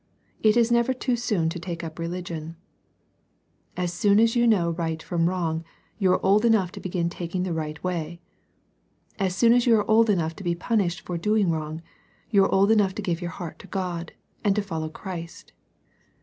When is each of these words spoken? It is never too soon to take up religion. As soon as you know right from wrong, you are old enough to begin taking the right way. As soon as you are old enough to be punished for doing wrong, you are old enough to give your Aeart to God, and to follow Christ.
It 0.41 0.57
is 0.57 0.71
never 0.71 0.95
too 0.95 1.15
soon 1.15 1.47
to 1.49 1.59
take 1.59 1.83
up 1.83 1.99
religion. 1.99 2.55
As 3.77 3.93
soon 3.93 4.19
as 4.19 4.35
you 4.35 4.47
know 4.47 4.71
right 4.71 4.97
from 5.03 5.29
wrong, 5.29 5.63
you 5.99 6.11
are 6.11 6.25
old 6.25 6.43
enough 6.43 6.71
to 6.71 6.79
begin 6.79 7.07
taking 7.07 7.43
the 7.43 7.53
right 7.53 7.77
way. 7.83 8.19
As 9.19 9.35
soon 9.35 9.53
as 9.53 9.67
you 9.67 9.75
are 9.75 9.87
old 9.87 10.09
enough 10.09 10.35
to 10.37 10.43
be 10.43 10.55
punished 10.55 11.01
for 11.01 11.19
doing 11.19 11.51
wrong, 11.51 11.83
you 12.31 12.43
are 12.43 12.51
old 12.51 12.71
enough 12.71 12.95
to 12.95 13.03
give 13.03 13.21
your 13.21 13.33
Aeart 13.33 13.59
to 13.59 13.67
God, 13.67 14.13
and 14.43 14.55
to 14.55 14.63
follow 14.63 14.89
Christ. 14.89 15.53